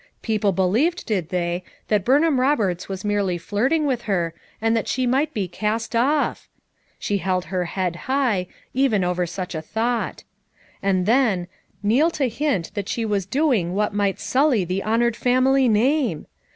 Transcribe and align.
People 0.23 0.51
believed, 0.51 1.05
did 1.05 1.29
they, 1.29 1.63
that 1.87 2.03
Burn 2.03 2.23
ham 2.23 2.39
Roberts 2.41 2.89
was 2.89 3.05
merely 3.05 3.37
flirting 3.37 3.85
with 3.85 4.01
her, 4.09 4.33
and 4.59 4.75
that 4.75 4.87
she 4.87 5.05
might 5.05 5.31
be 5.31 5.47
"cast 5.47 5.95
off"! 5.95 6.49
She 6.97 7.19
held 7.19 7.45
her 7.53 7.65
head 7.65 7.95
high, 8.09 8.47
even 8.73 9.03
over 9.03 9.27
such 9.27 9.53
a 9.53 9.61
thought. 9.61 10.23
And 10.81 11.05
then— 11.05 11.45
Neal 11.83 12.09
to 12.17 12.27
hint 12.27 12.71
that 12.73 12.89
she 12.89 13.05
was 13.05 13.27
doing 13.27 13.75
what 13.75 13.93
might 13.93 14.19
sully 14.19 14.65
the 14.65 14.81
honored 14.81 15.15
family 15.15 15.67
name! 15.69 16.25